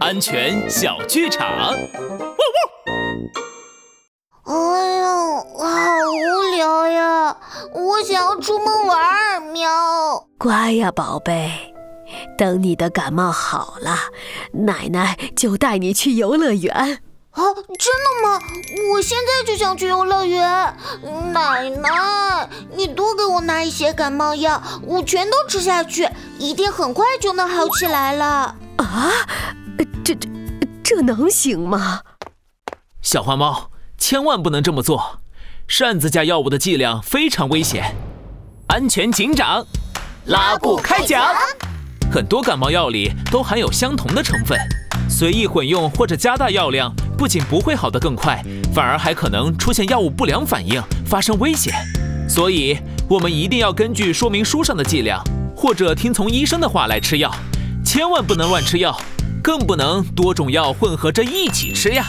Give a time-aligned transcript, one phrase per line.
[0.00, 1.46] 安全小剧场。
[4.44, 4.54] 哎
[4.98, 5.06] 呀，
[5.58, 5.66] 好
[6.10, 7.36] 无聊呀！
[7.74, 10.26] 我想要出门玩儿，喵。
[10.38, 11.74] 乖呀，宝贝，
[12.38, 13.94] 等你的感冒好了，
[14.52, 16.72] 奶奶就带你去游乐园。
[17.32, 18.40] 啊，真的吗？
[18.92, 20.42] 我现在就想去游乐园。
[21.32, 26.08] 奶奶，你多给我拿一些感冒药，我全都吃下去，
[26.38, 28.56] 一定很快就能好起来了。
[28.92, 29.10] 啊，
[30.04, 30.28] 这这
[30.82, 32.02] 这能行吗？
[33.00, 35.20] 小花猫，千万不能这么做，
[35.66, 37.96] 擅自加药物的剂量非常危险。
[38.66, 39.66] 安全警长，
[40.26, 41.34] 拉布开讲。
[42.12, 44.58] 很多感冒药里都含有相同的成分，
[45.08, 51.72] 随意混用或者加大药量，不仅不会好得更快，反而还可能出现药物不良反应，发生危险。
[52.28, 52.78] 所以，
[53.08, 55.24] 我们一定要根据说明书上的剂量，
[55.56, 57.34] 或者听从医生的话来吃药，
[57.92, 58.98] 千万不能乱吃药，
[59.44, 62.06] 更不能多种药混合着一起吃呀。